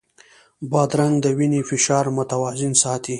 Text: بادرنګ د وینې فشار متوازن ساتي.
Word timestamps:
بادرنګ 0.71 1.15
د 1.21 1.25
وینې 1.37 1.61
فشار 1.69 2.05
متوازن 2.17 2.73
ساتي. 2.83 3.09